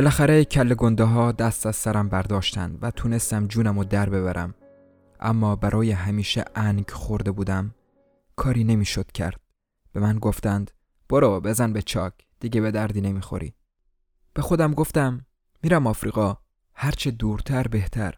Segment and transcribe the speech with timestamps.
[0.00, 4.54] بالاخره کل گنده ها دست از سرم برداشتند و تونستم جونم رو در ببرم.
[5.20, 7.74] اما برای همیشه انگ خورده بودم
[8.36, 9.40] کاری نمی‌شد کرد.
[9.92, 10.70] به من گفتند
[11.08, 13.54] برو بزن به چاک دیگه به دردی نمی‌خوری.
[14.34, 15.26] به خودم گفتم
[15.62, 16.36] میرم آفریقا
[16.74, 18.14] هرچه دورتر بهتر.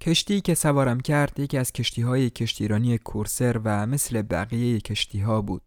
[0.00, 5.42] کشتی که سوارم کرد یکی از کشتی های کشتیرانی کورسر و مثل بقیه کشتی ها
[5.42, 5.62] بود.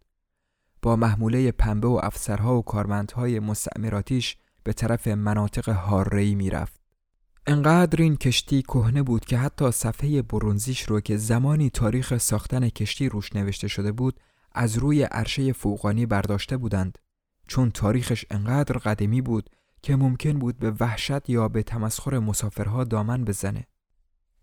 [0.82, 6.82] با محموله پنبه و افسرها و کارمندهای مستعمراتیش به طرف مناطق هارهی می‌رفت.
[7.48, 13.10] انقدر این کشتی کهنه بود که حتی صفحه برونزیش رو که زمانی تاریخ ساختن کشتی
[13.10, 14.20] روش نوشته شده بود
[14.52, 16.98] از روی عرشه فوقانی برداشته بودند.
[17.48, 19.50] چون تاریخش انقدر قدیمی بود
[19.82, 23.68] که ممکن بود به وحشت یا به تمسخر مسافرها دامن بزنه.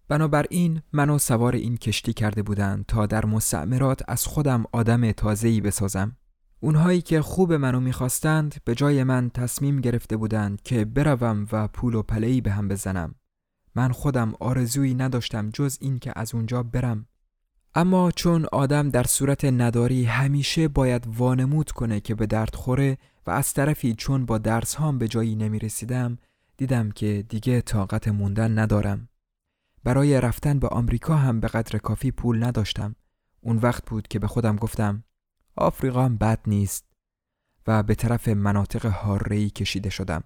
[0.09, 6.17] بنابراین منو سوار این کشتی کرده بودند تا در مستعمرات از خودم آدم تازه‌ای بسازم.
[6.63, 11.95] اونهایی که خوب منو می‌خواستند به جای من تصمیم گرفته بودند که بروم و پول
[11.95, 13.15] و پلهی به هم بزنم.
[13.75, 17.07] من خودم آرزویی نداشتم جز این که از اونجا برم.
[17.75, 23.31] اما چون آدم در صورت نداری همیشه باید وانمود کنه که به درد خوره و
[23.31, 26.19] از طرفی چون با درس هام به جایی نمی رسیدم
[26.57, 29.09] دیدم که دیگه طاقت موندن ندارم.
[29.85, 32.95] برای رفتن به آمریکا هم به قدر کافی پول نداشتم.
[33.41, 35.05] اون وقت بود که به خودم گفتم
[35.61, 36.85] آفریقا هم بد نیست
[37.67, 40.23] و به طرف مناطق هارهی کشیده شدم.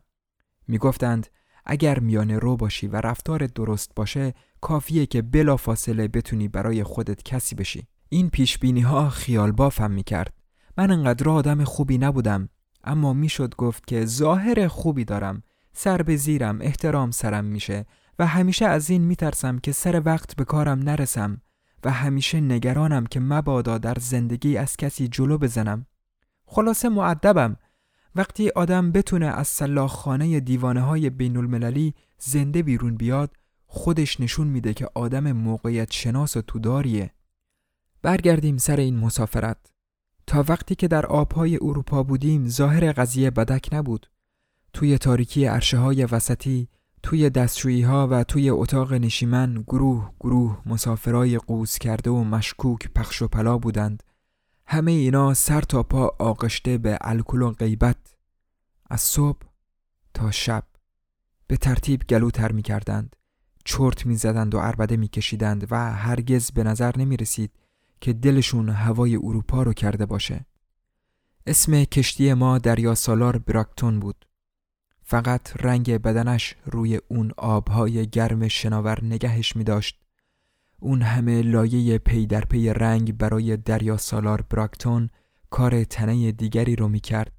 [0.69, 1.27] می‌گفتند
[1.65, 7.23] اگر میانه رو باشی و رفتار درست باشه کافیه که بلا فاصله بتونی برای خودت
[7.23, 7.87] کسی بشی.
[8.09, 10.35] این پیش بینی ها خیال بافم می کرد
[10.79, 12.49] من انقدر آدم خوبی نبودم
[12.85, 15.43] اما می‌شد گفت که ظاهر خوبی دارم.
[15.73, 17.87] سر به زیرم احترام سرم میشه
[18.19, 21.41] و همیشه از این میترسم که سر وقت به کارم نرسم.
[21.85, 25.87] و همیشه نگرانم که مبادا در زندگی از کسی جلو بزنم.
[26.47, 27.57] خلاصه معدبم
[28.15, 33.37] وقتی آدم بتونه از سلاخخانه دیوانه های بین المللی زنده بیرون بیاد
[33.67, 37.11] خودش نشون میده که آدم موقعیت شناس و توداریه.
[38.03, 39.57] برگردیم سر این مسافرت.
[40.27, 44.07] تا وقتی که در آبهای اروپا بودیم ظاهر قضیه بدک نبود.
[44.73, 46.69] توی تاریکی عرشه های وسطی
[47.05, 53.23] توی دستشویی ها و توی اتاق نشیمن گروه گروه مسافرای قوز کرده و مشکوک پخش
[53.23, 54.03] و پلا بودند.
[54.67, 57.97] همه اینا سر تا پا آغشته به الکل و غیبت.
[58.91, 59.39] از صبح
[60.15, 60.65] تا شب
[61.47, 63.17] به ترتیب گلوتر می کردند
[63.65, 67.51] چرت می زدند و عربده می کشیدند و هرگز به نظر نمی رسید
[68.01, 70.47] که دلشون هوای اروپا رو کرده باشه.
[71.47, 74.27] اسم کشتی ما دریا سالار براکتون بود.
[75.07, 80.01] فقط رنگ بدنش روی اون آبهای گرم شناور نگهش می داشت.
[80.79, 85.11] اون همه لایه پی در پی رنگ برای دریا سالار براکتون
[85.51, 87.33] کار تنه دیگری رو می کرد.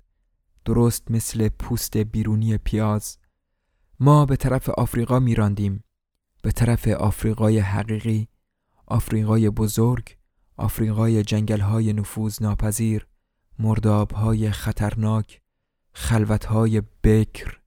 [0.66, 3.18] درست مثل پوست بیرونی پیاز.
[4.00, 5.84] ما به طرف آفریقا می راندیم.
[6.42, 8.28] به طرف آفریقای حقیقی،
[8.88, 10.18] آفریقای بزرگ،
[10.58, 13.08] آفریقای جنگل های نفوذ ناپذیر،
[13.60, 15.42] مرداب های خطرناک،
[15.98, 17.60] خلوتهای بکر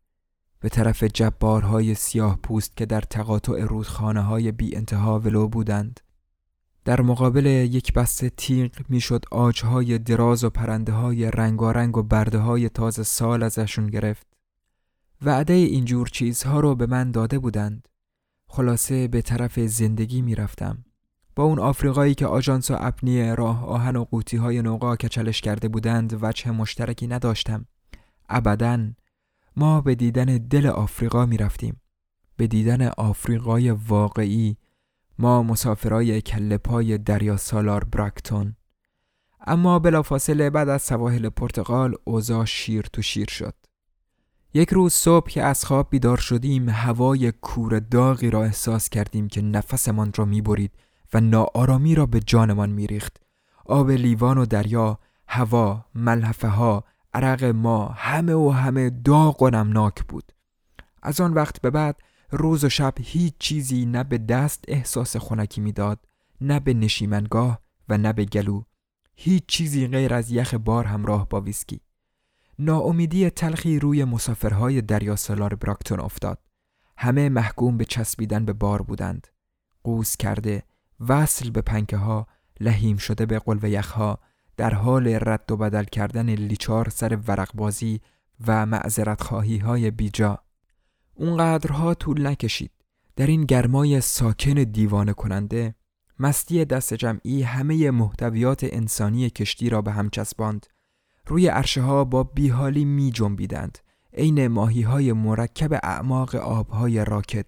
[0.61, 6.01] به طرف جبارهای سیاه پوست که در تقاطع رودخانه های بی انتها ولو بودند.
[6.85, 12.69] در مقابل یک بسته تیغ می‌شد آجهای دراز و پرنده های رنگارنگ و برده های
[12.69, 14.27] تازه سال ازشون گرفت.
[15.23, 17.89] وعده اینجور چیزها رو به من داده بودند.
[18.49, 20.85] خلاصه به طرف زندگی می‌رفتم.
[21.37, 25.69] با اون آفریقایی که آژانس و اپنی راه آهن و قوطی های نوقا کچلش کرده
[25.69, 27.67] بودند وجه مشترکی نداشتم.
[28.29, 28.91] ابدا.
[29.57, 31.81] ما به دیدن دل آفریقا می رفتیم.
[32.37, 34.57] به دیدن آفریقای واقعی.
[35.19, 38.57] ما مسافرای کله پای دریا سالار براکتون.
[39.47, 43.55] اما بلافاصله بعد از سواحل پرتغال اوضاع شیر تو شیر شد.
[44.55, 49.43] یک روز صبح که از خواب بیدار شدیم هوای کور داغی را احساس کردیم که
[49.43, 50.73] نفسمان را می‌برید
[51.15, 53.17] و ناآرامی را به جانمان میریخت
[53.65, 54.99] آب لیوان و دریا
[55.29, 56.85] هوا ملحفه ها
[57.15, 60.33] عرق ما همه و همه داغ و نمناک بود.
[61.03, 65.61] از آن وقت به بعد روز و شب هیچ چیزی نه به دست احساس خنکی
[65.61, 66.07] می‌داد
[66.41, 68.63] نه به نشیمنگاه و نه به گلو.
[69.17, 71.81] هیچ چیزی غیر از یخ بار همراه با ویسکی.
[72.59, 76.39] ناامیدی تلخی روی مسافرهای دریا سالار براکتون افتاد.
[76.97, 79.27] همه محکوم به چسبیدن به بار بودند.
[79.85, 80.63] قوس کرده
[81.09, 82.27] وصل به پنکه ها
[82.61, 84.19] لحیم شده به قلب یخها
[84.59, 88.01] در حال رد و بدل کردن لیچار سر ورقبازی
[88.47, 90.39] و معذرت خواهی های بیجا.
[91.15, 92.71] اونقدرها طول نکشید.
[93.17, 95.75] در این گرمای ساکن دیوانه کننده
[96.19, 100.67] مستی دست جمعی همه محتویات انسانی کشتی را به هم چسباند.
[101.27, 103.79] روی عرشه ها با بیحالی می جنبیدند.
[104.13, 107.47] عین ماهی های مرکب اعماق آبهای راکد.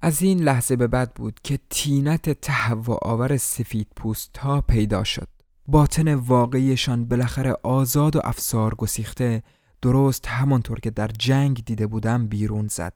[0.00, 5.39] از این لحظه به بعد بود که تینت تهوع آور سفید پوست ها پیدا شد.
[5.66, 9.42] باطن واقعیشان بالاخره آزاد و افسار گسیخته
[9.82, 12.94] درست همانطور که در جنگ دیده بودم بیرون زد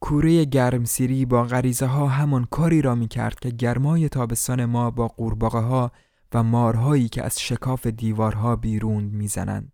[0.00, 5.08] کوره گرمسیری با غریزه ها همان کاری را می کرد که گرمای تابستان ما با
[5.08, 5.92] قورباغه ها
[6.34, 9.72] و مارهایی که از شکاف دیوارها بیرون می‌زنند.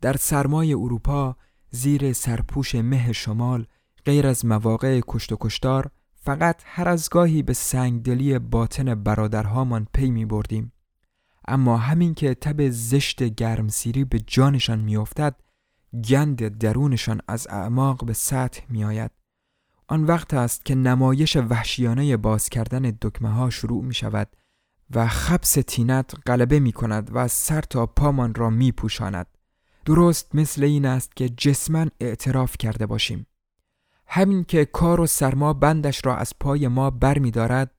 [0.00, 1.36] در سرمای اروپا
[1.70, 3.66] زیر سرپوش مه شمال
[4.04, 10.10] غیر از مواقع کشت و کشتار فقط هر از گاهی به سنگدلی باطن برادرهامان پی
[10.10, 10.72] می بردیم.
[11.48, 15.36] اما همین که تب زشت گرمسیری به جانشان میافتد
[16.08, 19.10] گند درونشان از اعماق به سطح می آید.
[19.88, 24.28] آن وقت است که نمایش وحشیانه باز کردن دکمه ها شروع می شود
[24.90, 29.26] و خبس تینت غلبه می کند و سر تا پامان را می پوشاند.
[29.84, 33.26] درست مثل این است که جسمن اعتراف کرده باشیم.
[34.06, 37.70] همین که کار و سرما بندش را از پای ما بر می دارد،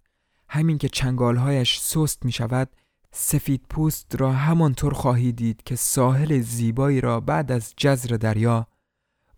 [0.50, 2.70] همین که چنگالهایش سست می شود،
[3.18, 8.68] سفید پوست را همانطور خواهی دید که ساحل زیبایی را بعد از جزر دریا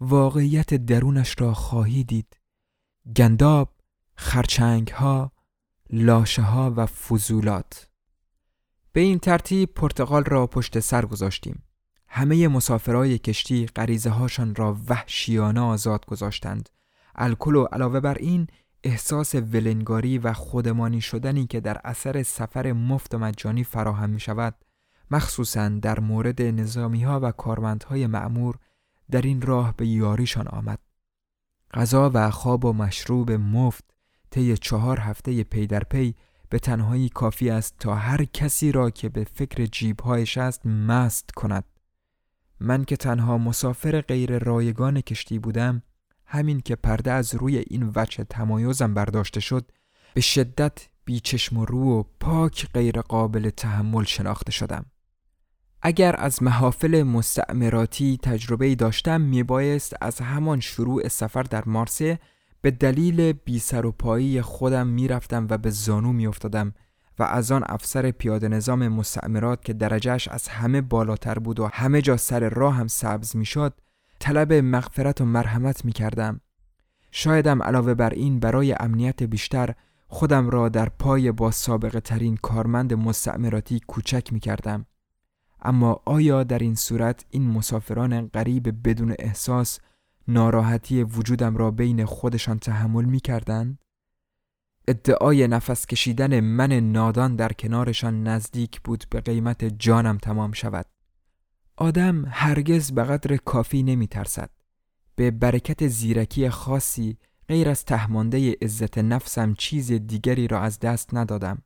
[0.01, 2.38] واقعیت درونش را خواهی دید.
[3.15, 3.74] گنداب،
[4.15, 5.31] خرچنگ ها،
[5.89, 7.89] لاشه ها و فضولات.
[8.91, 11.63] به این ترتیب پرتغال را پشت سر گذاشتیم.
[12.07, 16.69] همه مسافرای کشتی غریزه هاشان را وحشیانه آزاد گذاشتند.
[17.15, 18.47] الکل و علاوه بر این
[18.83, 24.56] احساس ولنگاری و خودمانی شدنی که در اثر سفر مفت و مجانی فراهم می شود
[25.12, 28.56] مخصوصا در مورد نظامی ها و کارمندهای معمور
[29.12, 30.79] در این راه به یاریشان آمد.
[31.74, 33.83] غذا و خواب و مشروب مفت
[34.31, 36.15] طی چهار هفته پی در پی
[36.50, 41.63] به تنهایی کافی است تا هر کسی را که به فکر جیبهایش است مست کند.
[42.59, 45.81] من که تنها مسافر غیر رایگان کشتی بودم
[46.28, 49.72] همین که پرده از روی این وجه تمایزم برداشته شد
[50.14, 54.86] به شدت بیچشم و رو و پاک غیر قابل تحمل شناخته شدم.
[55.81, 62.19] اگر از محافل مستعمراتی تجربه داشتم میبایست از همان شروع سفر در مارسه
[62.62, 66.74] به دلیل بی سر و پایی خودم می‌رفتم و به زانو میافتادم
[67.19, 72.02] و از آن افسر پیاده نظام مستعمرات که درجهش از همه بالاتر بود و همه
[72.02, 73.74] جا سر راه هم سبز می‌شد
[74.19, 76.42] طلب مغفرت و مرحمت می کردم.
[77.12, 79.76] شایدم علاوه بر این برای امنیت بیشتر
[80.07, 84.86] خودم را در پای با سابقه ترین کارمند مستعمراتی کوچک می کردم.
[85.62, 89.80] اما آیا در این صورت این مسافران غریب بدون احساس
[90.28, 93.78] ناراحتی وجودم را بین خودشان تحمل می کردن؟
[94.88, 100.86] ادعای نفس کشیدن من نادان در کنارشان نزدیک بود به قیمت جانم تمام شود.
[101.80, 104.50] آدم هرگز به قدر کافی نمی ترسد.
[105.16, 107.18] به برکت زیرکی خاصی
[107.48, 111.62] غیر از تهمانده عزت نفسم چیز دیگری را از دست ندادم.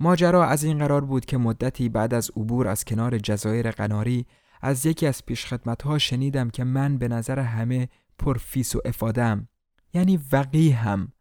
[0.00, 4.26] ماجرا از این قرار بود که مدتی بعد از عبور از کنار جزایر قناری
[4.60, 9.48] از یکی از پیشخدمتها شنیدم که من به نظر همه پرفیس و افادم
[9.94, 11.12] یعنی وقی هم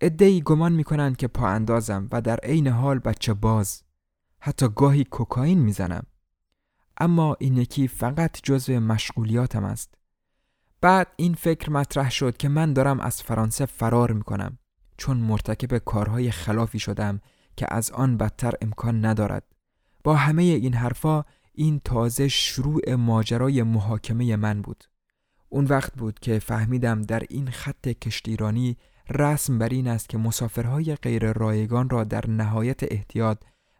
[0.00, 3.82] ادهی گمان می کنند که پا اندازم و در عین حال بچه باز
[4.40, 6.06] حتی گاهی کوکائین می‌زنم
[6.98, 9.94] اما این یکی فقط جزو مشغولیاتم است.
[10.80, 14.58] بعد این فکر مطرح شد که من دارم از فرانسه فرار می‌کنم
[14.96, 17.20] چون مرتکب کارهای خلافی شدم
[17.56, 19.44] که از آن بدتر امکان ندارد.
[20.04, 24.84] با همه این حرفا این تازه شروع ماجرای محاکمه من بود.
[25.48, 28.76] اون وقت بود که فهمیدم در این خط کشتیرانی
[29.10, 33.38] رسم بر این است که مسافرهای غیر رایگان را در نهایت احتیاط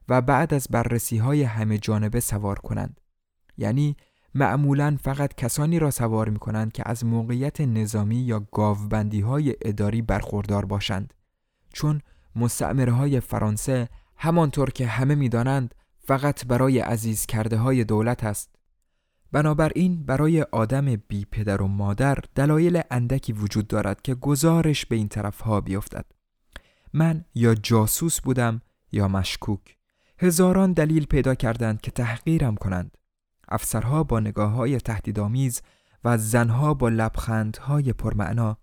[0.08, 3.00] و بعد از بررسی های همه جانبه سوار کنند.
[3.58, 3.96] یعنی
[4.34, 10.02] معمولا فقط کسانی را سوار می کنند که از موقعیت نظامی یا گاوبندی های اداری
[10.02, 11.14] برخوردار باشند.
[11.72, 12.00] چون
[12.36, 18.56] مستعمره های فرانسه همانطور که همه می‌دانند فقط برای عزیز کرده های دولت است.
[19.32, 25.08] بنابراین برای آدم بی پدر و مادر دلایل اندکی وجود دارد که گزارش به این
[25.08, 26.06] طرف ها بیفتد.
[26.92, 29.76] من یا جاسوس بودم یا مشکوک.
[30.18, 32.96] هزاران دلیل پیدا کردند که تحقیرم کنند.
[33.48, 35.62] افسرها با نگاه های تهدیدآمیز
[36.04, 38.58] و زنها با لبخندهای پرمعنا.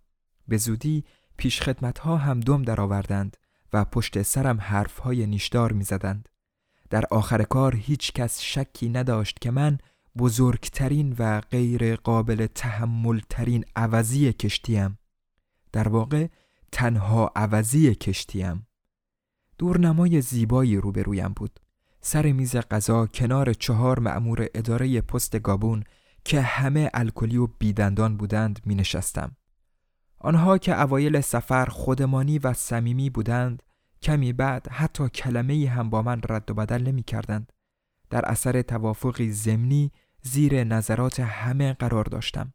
[0.48, 1.04] به زودی
[1.38, 3.38] پیشخدمتها هم دم درآوردند
[3.74, 6.30] و پشت سرم حرفهای نیشدار می‌زدند.
[6.90, 9.78] در آخر کار هیچ کس شکی نداشت که من
[10.18, 15.00] بزرگترین و غیر قابل تحمل ترین عوضی کشتیم.
[15.72, 16.28] در واقع
[16.72, 18.68] تنها عوضی کشتیم.
[19.58, 21.60] دورنمای زیبایی روبرویم بود.
[22.06, 25.84] سر میز غذا کنار چهار مأمور اداره پست گابون
[26.26, 29.36] که همه الکلی و بیدندان بودند می نشستم.
[30.20, 33.64] آنها که اوایل سفر خودمانی و صمیمی بودند
[34.02, 37.52] کمی بعد حتی کلمه هم با من رد و بدل نمی کردند.
[38.10, 39.92] در اثر توافقی زمینی
[40.22, 42.54] زیر نظرات همه قرار داشتم.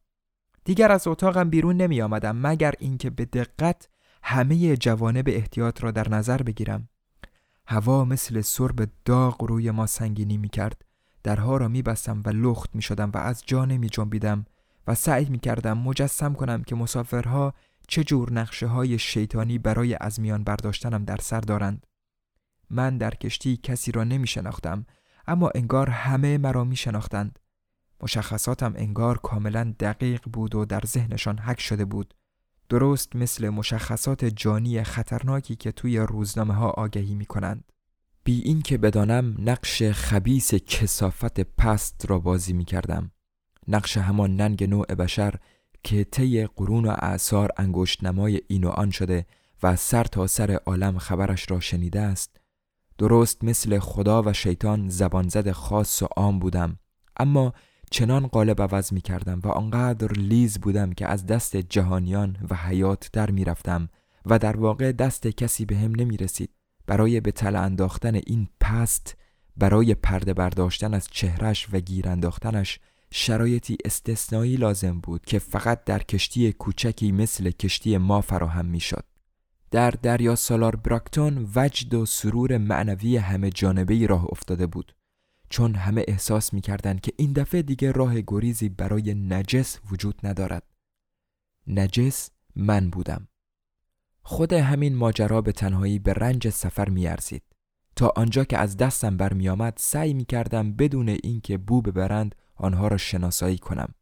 [0.65, 3.89] دیگر از اتاقم بیرون نمی آمدم مگر اینکه به دقت
[4.23, 6.89] همه جوانب احتیاط را در نظر بگیرم.
[7.71, 10.85] هوا مثل سرب داغ روی ما سنگینی می کرد.
[11.23, 14.47] درها را می بستم و لخت می شدم و از جا نمی جنبیدم
[14.87, 17.55] و سعی می کردم مجسم کنم که مسافرها
[17.89, 21.87] چه جور نقشه های شیطانی برای از میان برداشتنم در سر دارند.
[22.71, 24.87] من در کشتی کسی را نمی شناختم
[25.27, 27.39] اما انگار همه مرا می شناختند.
[28.03, 32.15] مشخصاتم انگار کاملا دقیق بود و در ذهنشان حک شده بود
[32.69, 37.65] درست مثل مشخصات جانی خطرناکی که توی روزنامه ها آگهی می کنند.
[38.25, 43.11] بی این که بدانم نقش خبیس کسافت پست را بازی می کردم.
[43.69, 45.35] نقش همان ننگ نوع بشر
[45.83, 49.27] که طی قرون و اعثار انگشت نمای این و آن شده
[49.63, 52.41] و سر تا سر عالم خبرش را شنیده است.
[52.99, 56.79] درست مثل خدا و شیطان زبانزد خاص و عام بودم
[57.17, 57.53] اما
[57.91, 63.11] چنان قالب عوض می کردم و آنقدر لیز بودم که از دست جهانیان و حیات
[63.13, 63.89] در می رفتم
[64.27, 66.51] و در واقع دست کسی به هم نمی رسید.
[66.87, 69.17] برای به تل انداختن این پست
[69.57, 72.81] برای پرده برداشتن از چهرش و گیر انداختنش
[73.11, 79.05] شرایطی استثنایی لازم بود که فقط در کشتی کوچکی مثل کشتی ما فراهم می شد.
[79.71, 84.95] در دریا سالار براکتون وجد و سرور معنوی همه جانبه راه افتاده بود.
[85.51, 90.63] چون همه احساس می‌کردند که این دفعه دیگه راه گریزی برای نجس وجود ندارد.
[91.67, 93.29] نجس من بودم.
[94.23, 97.43] خود همین ماجرا به تنهایی به رنج سفر میارزید.
[97.97, 103.59] تا آنجا که از دستم برمیآمد سعی می‌کردم بدون اینکه بو ببرند آنها را شناسایی
[103.59, 103.95] کنم.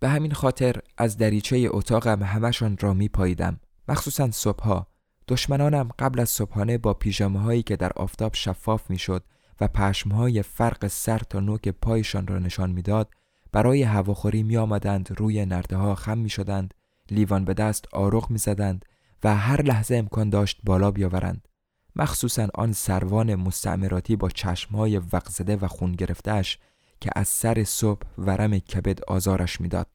[0.00, 4.86] به همین خاطر از دریچه اتاقم همشان را میپاییدم مخصوصا صبحها
[5.28, 9.24] دشمنانم قبل از صبحانه با پیژامه هایی که در آفتاب شفاف می‌شد
[9.60, 13.10] و پشمهای فرق سر تا نوک پایشان را نشان می‌داد
[13.52, 16.74] برای هواخوری می آمدند روی نرده ها خم می شدند
[17.10, 18.84] لیوان به دست آرق می زدند
[19.24, 21.48] و هر لحظه امکان داشت بالا بیاورند
[21.96, 26.58] مخصوصا آن سروان مستعمراتی با چشمهای وقزده و خون گرفتهش
[27.00, 29.86] که از سر صبح ورم کبد آزارش می‌داد.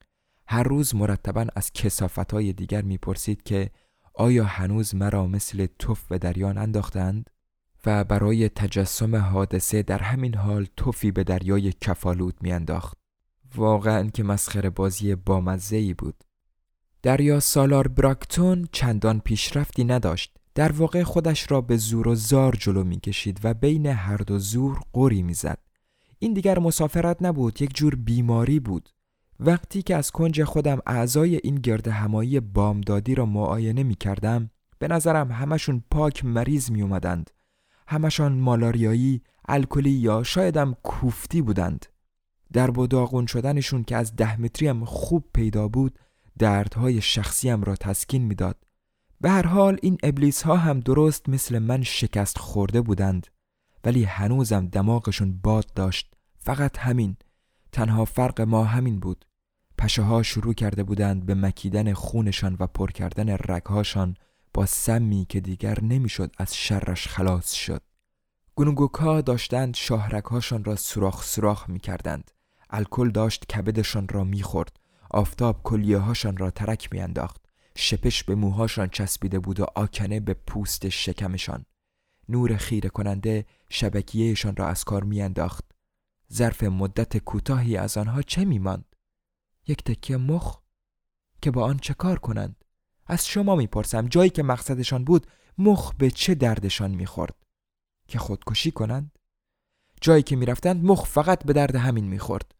[0.47, 3.71] هر روز مرتبا از کسافتهای دیگر می‌پرسید که
[4.13, 7.29] آیا هنوز مرا مثل توف به دریان انداختند؟
[7.85, 12.97] و برای تجسم حادثه در همین حال توفی به دریای کفالود میانداخت.
[13.55, 16.23] واقعا که مسخره بازی بامزهی بود.
[17.01, 20.37] دریا سالار براکتون چندان پیشرفتی نداشت.
[20.55, 24.79] در واقع خودش را به زور و زار جلو کشید و بین هر دو زور
[24.93, 25.57] قوری می‌زد.
[26.19, 28.89] این دیگر مسافرت نبود، یک جور بیماری بود.
[29.39, 34.49] وقتی که از کنج خودم اعضای این گرد همایی بامدادی را معاینه می کردم
[34.79, 37.29] به نظرم همشون پاک مریض می اومدند.
[37.87, 41.85] همشان مالاریایی، الکلی یا شایدم کوفتی بودند.
[42.53, 45.99] در داغون شدنشون که از ده هم خوب پیدا بود
[46.39, 48.57] دردهای شخصیم را تسکین می‌داد.
[49.21, 53.27] به هر حال این ابلیس ها هم درست مثل من شکست خورده بودند.
[53.83, 56.13] ولی هنوزم دماغشون باد داشت.
[56.37, 57.17] فقط همین.
[57.71, 59.25] تنها فرق ما همین بود.
[59.77, 64.15] پشه ها شروع کرده بودند به مکیدن خونشان و پر کردن رگهاشان.
[64.53, 67.81] با سمی که دیگر نمی‌شد از شرش خلاص شد.
[68.55, 72.31] گونگوکا داشتند شاهرگهاشان را سوراخ سوراخ می کردند.
[72.69, 74.79] الکل داشت کبدشان را می‌خورد.
[75.09, 77.45] آفتاب کلیه هاشان را ترک میانداخت.
[77.75, 81.65] شپش به موهاشان چسبیده بود و آکنه به پوست شکمشان.
[82.29, 85.65] نور خیره کننده شبکیهشان را از کار میانداخت.
[86.33, 88.95] ظرف مدت کوتاهی از آنها چه میماند؟
[89.67, 90.59] یک تکیه مخ
[91.41, 92.62] که با آن چه کار کنند؟
[93.07, 97.35] از شما می‌پرسم جایی که مقصدشان بود مخ به چه دردشان می‌خورد؟
[98.07, 99.19] که خودکشی کنند؟
[100.01, 102.55] جایی که می‌رفتند مخ فقط به درد همین می‌خورد.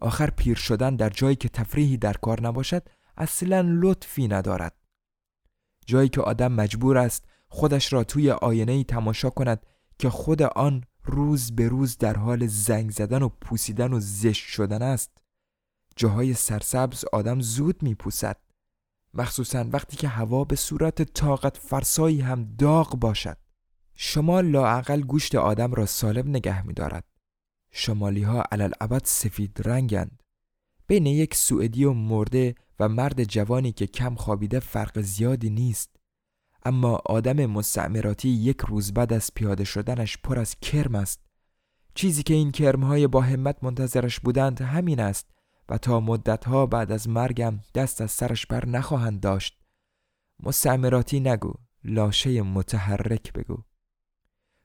[0.00, 4.76] آخر پیر شدن در جایی که تفریحی در کار نباشد اصلا لطفی ندارد.
[5.86, 9.66] جایی که آدم مجبور است خودش را توی آینه تماشا کند
[9.98, 14.82] که خود آن روز به روز در حال زنگ زدن و پوسیدن و زشت شدن
[14.82, 15.10] است
[15.96, 18.36] جاهای سرسبز آدم زود میپوسد
[19.14, 23.36] مخصوصا وقتی که هوا به صورت طاقت فرسایی هم داغ باشد.
[23.94, 27.04] شما لاعقل گوشت آدم را سالم نگه میدارد.
[27.72, 28.72] شمالی ها علل
[29.04, 30.22] سفید رنگند.
[30.86, 35.96] بین یک سوئدی و مرده و مرد جوانی که کم خوابیده فرق زیادی نیست.
[36.64, 41.20] اما آدم مستعمراتی یک روز بعد از پیاده شدنش پر از کرم است.
[41.94, 45.26] چیزی که این کرمهای با همت منتظرش بودند همین است
[45.70, 49.60] و تا مدتها بعد از مرگم دست از سرش بر نخواهند داشت.
[50.42, 51.52] مستعمراتی نگو
[51.84, 53.62] لاشه متحرک بگو.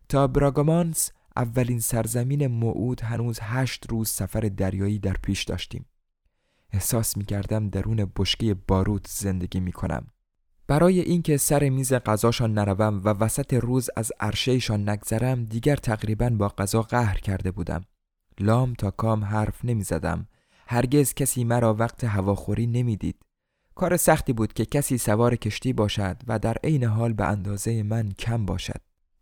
[0.09, 5.85] تا براگامانس اولین سرزمین موعود هنوز هشت روز سفر دریایی در پیش داشتیم.
[6.73, 10.07] احساس می کردم درون بشکه باروت زندگی می کنم
[10.67, 16.49] برای اینکه سر میز غذاشان نروم و وسط روز از عرشهشان نگذرم دیگر تقریبا با
[16.49, 17.85] غذا قهر کرده بودم.
[18.39, 20.27] لام تا کام حرف نمی زدم
[20.67, 23.15] هرگز کسی مرا وقت هواخوری نمی‌دید.
[23.75, 28.11] کار سختی بود که کسی سوار کشتی باشد و در عین حال به اندازه من
[28.11, 28.81] کم باشد.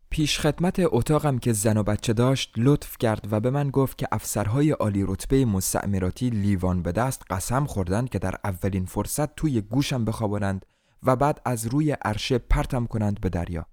[0.10, 4.08] پیش خدمت اتاقم که زن و بچه داشت لطف کرد و به من گفت که
[4.12, 10.06] افسرهای عالی رتبه مستعمراتی لیوان به دست قسم خوردند که در اولین فرصت توی گوشم
[10.06, 10.66] بخوابانند
[11.04, 13.66] و بعد از روی عرشه پرتم کنند به دریا.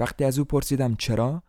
[0.00, 1.42] وقتی از او پرسیدم چرا؟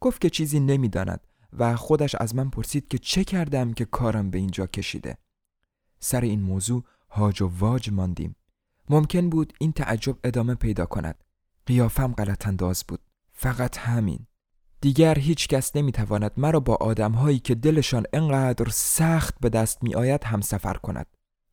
[0.00, 1.20] گفت که چیزی نمی‌داند
[1.58, 5.16] و خودش از من پرسید که چه کردم که کارم به اینجا کشیده.
[6.00, 8.36] سر این موضوع هاج و واج ماندیم.
[8.88, 11.24] ممکن بود این تعجب ادامه پیدا کند.
[11.66, 13.00] قیافم غلط انداز بود.
[13.32, 14.26] فقط همین.
[14.80, 20.24] دیگر هیچ کس نمی‌تواند مرا با آدمهایی که دلشان انقدر سخت به دست می آید
[20.24, 21.06] هم سفر کند.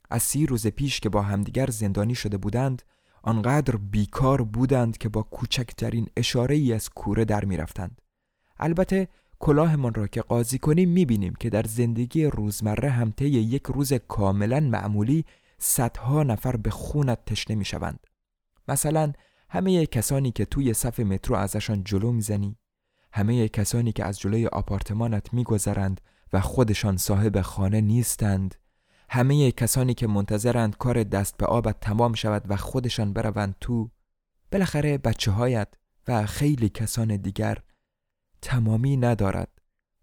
[0.10, 2.82] از سی روز پیش که با همدیگر زندانی شده بودند
[3.22, 8.02] آنقدر بیکار بودند که با کوچکترین اشاره ای از کوره در می رفتند.
[8.60, 9.08] البته
[9.40, 14.60] کلاهمان را که قاضی کنیم می‌بینیم که در زندگی روزمره هم طی یک روز کاملا
[14.60, 15.26] معمولی
[15.58, 18.08] صدها نفر به خونت تشنه می‌شوند.
[18.68, 19.14] مثلا
[19.50, 22.58] همه کسانی که توی صف مترو ازشان جلو می‌زنی
[23.14, 26.02] همه کسانی که از جلوی آپارتمانت میگذرند
[26.34, 28.56] و خودشان صاحب خانه نیستند
[29.10, 33.90] همه کسانی که منتظرند کار دست به آبت تمام شود و خودشان بروند تو
[34.52, 35.68] بالاخره بچه هایت
[36.08, 37.58] و خیلی کسان دیگر
[38.42, 39.50] تمامی ندارد.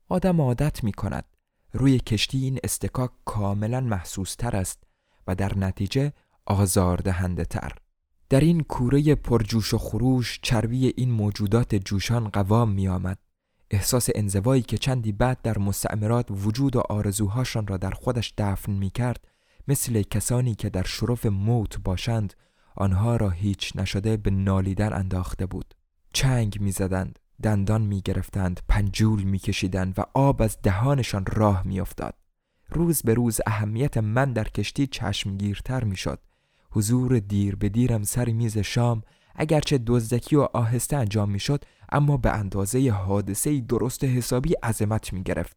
[0.09, 1.25] آدم عادت می کند
[1.73, 4.83] روی کشتی این استکاک کاملا محسوس تر است
[5.27, 6.12] و در نتیجه
[6.47, 7.73] آزاردهنده تر.
[8.29, 13.18] در این کوره پرجوش و خروش چربی این موجودات جوشان قوام می آمد.
[13.70, 18.90] احساس انزوایی که چندی بعد در مستعمرات وجود و آرزوهاشان را در خودش دفن می
[18.90, 19.29] کرد
[19.68, 22.35] مثل کسانی که در شرف موت باشند
[22.77, 25.75] آنها را هیچ نشده به نالیدن انداخته بود.
[26.12, 31.81] چنگ می زدند دندان می گرفتند پنجول می کشیدند و آب از دهانشان راه می
[31.81, 32.14] افتاد.
[32.68, 36.20] روز به روز اهمیت من در کشتی چشمگیرتر می شد.
[36.70, 39.03] حضور دیر به دیرم سر میز شام
[39.35, 45.23] اگرچه دزدکی و آهسته انجام می شد اما به اندازه حادثه درست حسابی عظمت می
[45.23, 45.57] گرفت.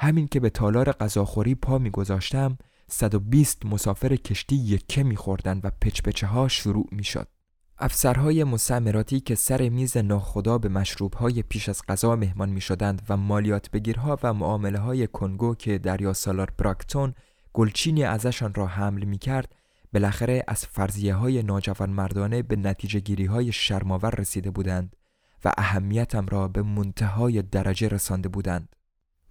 [0.00, 5.70] همین که به تالار غذاخوری پا می گذاشتم 120 مسافر کشتی یکه می خوردن و
[5.80, 7.28] پچپچه ها شروع می شد.
[7.78, 13.16] افسرهای مستعمراتی که سر میز ناخدا به مشروبهای پیش از غذا مهمان می شدند و
[13.16, 17.14] مالیات بگیرها و معامله های کنگو که دریا سالار براکتون
[17.52, 19.54] گلچینی ازشان را حمل می کرد
[19.92, 24.96] بالاخره از فرضیه های ناجوان مردانه به نتیجه گیری های شرماور رسیده بودند
[25.44, 28.76] و اهمیتم را به منتهای درجه رسانده بودند.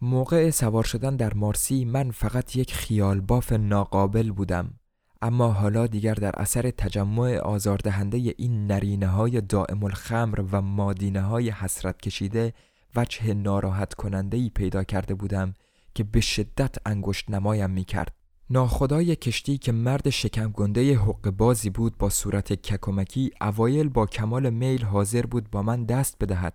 [0.01, 4.73] موقع سوار شدن در مارسی من فقط یک خیال باف ناقابل بودم
[5.21, 11.49] اما حالا دیگر در اثر تجمع آزاردهنده این نرینه های دائم الخمر و مادینه های
[11.49, 12.54] حسرت کشیده
[12.95, 15.54] وجه ناراحت کننده ای پیدا کرده بودم
[15.95, 18.15] که به شدت انگشت نمایم می کرد.
[18.49, 24.84] ناخدای کشتی که مرد شکمگنده حق بازی بود با صورت ککمکی اوایل با کمال میل
[24.84, 26.54] حاضر بود با من دست بدهد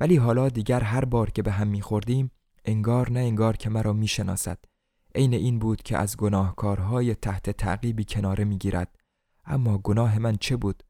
[0.00, 2.30] ولی حالا دیگر هر بار که به هم میخوردیم
[2.64, 4.58] انگار نه انگار که مرا می‌شناسد
[5.14, 8.98] عین این بود که از گناهکارهای تحت تعقیبی کناره می‌گیرد
[9.44, 10.82] اما گناه من چه بود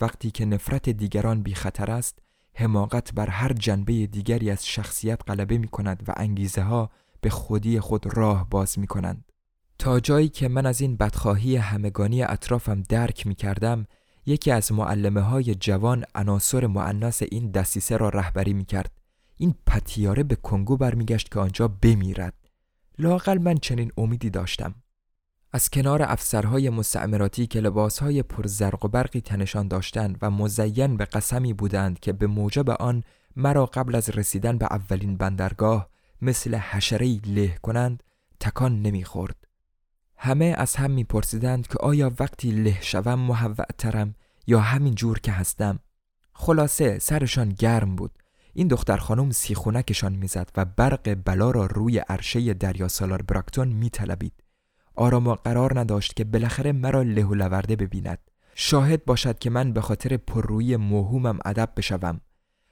[0.00, 2.18] وقتی که نفرت دیگران بی خطر است
[2.54, 7.80] حماقت بر هر جنبه دیگری از شخصیت غلبه می کند و انگیزه ها به خودی
[7.80, 9.24] خود راه باز می کنند.
[9.78, 13.86] تا جایی که من از این بدخواهی همگانی اطرافم درک می کردم
[14.26, 18.90] یکی از معلمه های جوان عناصر معنس این دستیسه را رهبری می کرد.
[19.36, 22.34] این پتیاره به کنگو برمیگشت که آنجا بمیرد.
[23.00, 24.74] لاقل من چنین امیدی داشتم.
[25.52, 31.52] از کنار افسرهای مستعمراتی که لباسهای زرق و برقی تنشان داشتند و مزین به قسمی
[31.52, 33.04] بودند که به موجب آن
[33.36, 35.88] مرا قبل از رسیدن به اولین بندرگاه
[36.22, 38.02] مثل حشرهی له کنند
[38.40, 39.36] تکان نمی‌خورد.
[40.16, 44.14] همه از هم میپرسیدند که آیا وقتی له شوم محوعترم
[44.46, 45.78] یا همین جور که هستم
[46.32, 48.19] خلاصه سرشان گرم بود
[48.52, 54.32] این دختر خانم سیخونکشان می‌زد و برق بلا را روی عرشه دریا سالار براکتون میطلبید.
[54.94, 58.18] آرام و قرار نداشت که بالاخره مرا له و لورده ببیند.
[58.54, 62.20] شاهد باشد که من به خاطر پررویی موهومم ادب بشوم.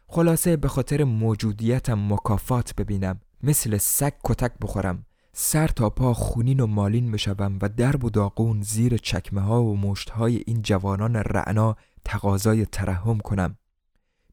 [0.07, 3.21] خلاصه به خاطر موجودیتم مکافات ببینم.
[3.43, 5.07] مثل سگ کتک بخورم.
[5.33, 9.77] سر تا پا خونین و مالین بشوم و درب و داغون زیر چکمه ها و
[9.77, 13.57] مشت های این جوانان رعنا تقاضای ترحم کنم.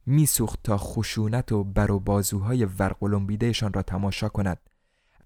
[0.05, 4.59] میسوخت تا خشونت و بر و بازوهای ورقلمبیدهشان را تماشا کند.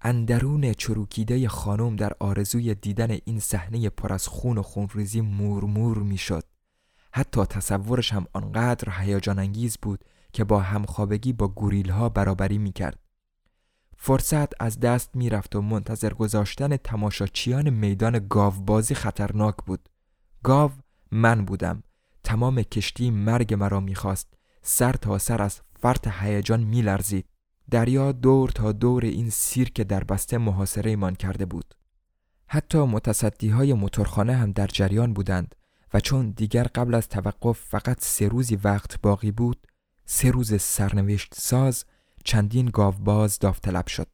[0.02, 6.44] اندرون چروکیده خانم در آرزوی دیدن این صحنه پر از خون و خونریزی مورمور می‌شد.
[7.12, 12.98] حتی تصورش هم آنقدر هیجان انگیز بود که با همخوابگی با گوریل ها برابری می‌کرد.
[13.96, 19.88] فرصت از دست می‌رفت و منتظر گذاشتن تماشاچیان میدان گاوبازی خطرناک بود.
[20.42, 20.70] گاو
[21.10, 21.82] من بودم.
[22.24, 24.39] تمام کشتی مرگ مرا می‌خواست.
[24.62, 27.24] سر تا سر از فرط هیجان میلرزید.
[27.70, 31.74] دریا دور تا دور این سیرک در بسته محاصره ایمان کرده بود.
[32.46, 35.54] حتی متصدی های موتورخانه هم در جریان بودند
[35.94, 39.66] و چون دیگر قبل از توقف فقط سه روزی وقت باقی بود
[40.06, 41.84] سه روز سرنوشت ساز
[42.24, 44.06] چندین گاوباز داوطلب شد.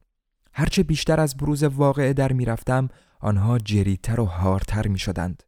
[0.53, 2.89] هرچه بیشتر از بروز واقعه در می‌رفتم
[3.21, 5.43] آنها جریتر و هارتر می شدند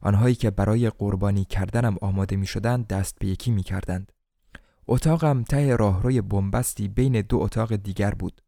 [0.00, 4.12] آنهایی که برای قربانی کردنم آماده می شدند دست به یکی می کردند
[4.88, 8.40] اتاقم ته راهروی بنبستی بین دو اتاق دیگر بود.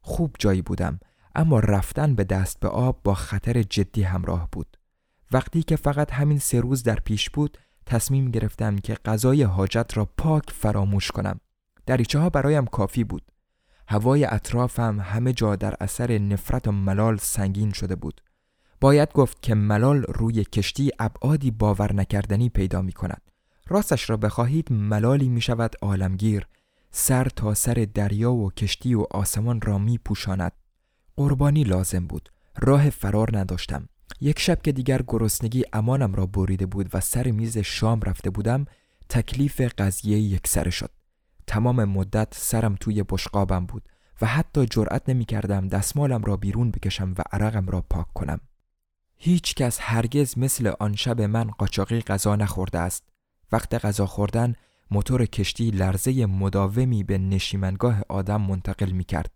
[0.00, 1.00] خوب جایی بودم
[1.34, 4.76] اما رفتن به دست به آب با خطر جدی همراه بود.
[5.32, 10.04] وقتی که فقط همین سه روز در پیش بود تصمیم گرفتم که غذای حاجت را
[10.04, 11.40] پاک فراموش کنم.
[11.86, 13.22] دریچه ها برایم کافی بود.
[13.88, 18.20] هوای اطرافم همه جا در اثر نفرت و ملال سنگین شده بود.
[18.80, 23.31] باید گفت که ملال روی کشتی ابعادی باور نکردنی پیدا می کند
[23.72, 26.46] راستش را بخواهید ملالی می شود عالمگیر.
[26.90, 30.52] سر تا سر دریا و کشتی و آسمان را می پوشاند
[31.16, 32.28] قربانی لازم بود.
[32.58, 33.88] راه فرار نداشتم.
[34.20, 38.64] یک شب که دیگر گرسنگی امانم را بریده بود و سر میز شام رفته بودم
[39.08, 40.90] تکلیف قضیه یک سر شد.
[41.46, 43.88] تمام مدت سرم توی بشقابم بود
[44.20, 48.40] و حتی جرأت نمی کردم دستمالم را بیرون بکشم و عرقم را پاک کنم.
[49.16, 53.11] هیچ کس هرگز مثل آن شب من قاچاقی غذا نخورده است.
[53.52, 54.54] وقت غذا خوردن
[54.90, 59.30] موتور کشتی لرزه مداومی به نشیمنگاه آدم منتقل می کرد.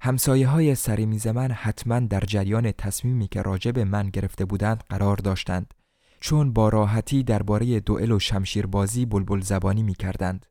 [0.00, 5.74] همسایه های سری من حتما در جریان تصمیمی که راجب من گرفته بودند قرار داشتند
[6.20, 10.46] چون با راحتی درباره دوئل و شمشیربازی بلبل زبانی می کردند.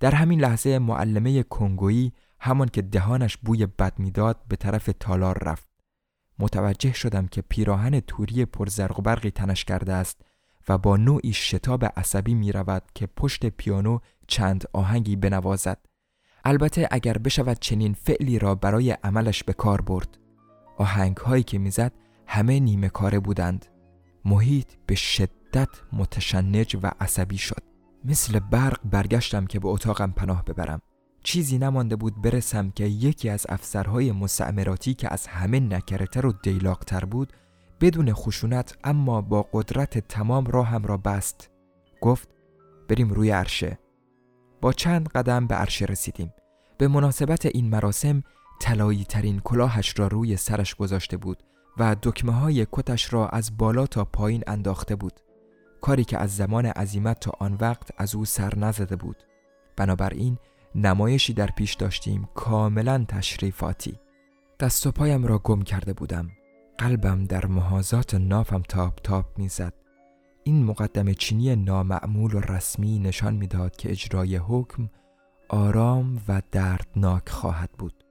[0.00, 5.68] در همین لحظه معلمه کنگویی همان که دهانش بوی بد می‌داد به طرف تالار رفت.
[6.38, 10.24] متوجه شدم که پیراهن توری پرزرق و برقی تنش کرده است
[10.68, 15.78] و با نوعی شتاب عصبی می رود که پشت پیانو چند آهنگی بنوازد.
[16.44, 20.18] البته اگر بشود چنین فعلی را برای عملش به کار برد.
[20.76, 21.92] آهنگ هایی که می‌زد
[22.26, 23.66] همه نیمه کاره بودند.
[24.24, 27.62] محیط به شدت متشنج و عصبی شد.
[28.04, 30.80] مثل برق برگشتم که به اتاقم پناه ببرم.
[31.22, 37.04] چیزی نمانده بود برسم که یکی از افسرهای مستعمراتی که از همه نکرتر و دیلاقتر
[37.04, 37.32] بود
[37.80, 41.50] بدون خشونت اما با قدرت تمام راهم را بست.
[42.00, 42.28] گفت
[42.88, 43.78] بریم روی عرشه.
[44.60, 46.32] با چند قدم به عرشه رسیدیم.
[46.78, 48.22] به مناسبت این مراسم
[48.60, 51.42] طلایی ترین کلاهش را روی سرش گذاشته بود
[51.78, 55.20] و دکمه های کتش را از بالا تا پایین انداخته بود.
[55.80, 59.16] کاری که از زمان عزیمت تا آن وقت از او سر نزده بود.
[59.76, 60.38] بنابراین
[60.74, 64.00] نمایشی در پیش داشتیم کاملا تشریفاتی.
[64.60, 66.30] دست و پایم را گم کرده بودم.
[66.78, 69.74] قلبم در محازات نافم تاب تاب می‌زد.
[70.44, 74.90] این مقدم چینی نامعمول و رسمی نشان می‌داد که اجرای حکم
[75.48, 78.04] آرام و دردناک خواهد بود.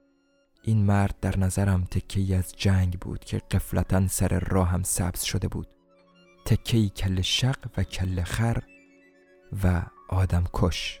[0.62, 5.68] این مرد در نظرم تکی از جنگ بود که قفلتا سر راهم سبز شده بود.
[6.44, 8.62] تکی کل شق و کل خر
[9.64, 11.00] و آدم کش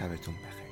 [0.00, 0.69] شبتون بخیر.